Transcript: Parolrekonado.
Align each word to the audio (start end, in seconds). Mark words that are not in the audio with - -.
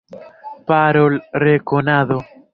Parolrekonado. 0.69 2.17